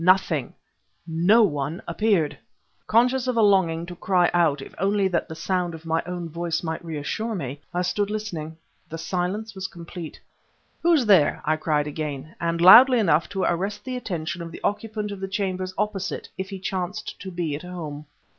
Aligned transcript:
Nothing, 0.03 0.55
no 1.05 1.43
one, 1.43 1.79
appeared! 1.87 2.35
Conscious 2.87 3.27
of 3.27 3.37
a 3.37 3.41
longing 3.43 3.85
to 3.85 3.95
cry 3.95 4.31
out 4.33 4.59
if 4.59 4.73
only 4.79 5.07
that 5.07 5.29
the 5.29 5.35
sound 5.35 5.75
of 5.75 5.85
my 5.85 6.01
own 6.07 6.27
voice 6.27 6.63
might 6.63 6.83
reassure 6.83 7.35
me 7.35 7.61
I 7.71 7.83
stood 7.83 8.09
listening. 8.09 8.57
The 8.89 8.97
silence 8.97 9.53
was 9.53 9.67
complete. 9.67 10.19
"Who's 10.81 11.05
there?" 11.05 11.39
I 11.45 11.55
cried 11.55 11.85
again, 11.85 12.33
and 12.41 12.59
loudly 12.59 12.97
enough 12.97 13.29
to 13.29 13.43
arrest 13.43 13.85
the 13.85 13.95
attention 13.95 14.41
of 14.41 14.51
the 14.51 14.61
occupant 14.63 15.11
of 15.11 15.19
the 15.19 15.27
chambers 15.27 15.71
opposite 15.77 16.29
if 16.35 16.49
he 16.49 16.57
chanced 16.57 17.19
to 17.21 17.29
be 17.29 17.53
at 17.55 17.61
home. 17.61 18.07